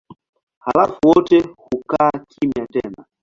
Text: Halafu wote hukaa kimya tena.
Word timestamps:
Halafu 0.59 0.97
wote 1.07 1.39
hukaa 1.39 2.11
kimya 2.27 2.67
tena. 2.67 3.05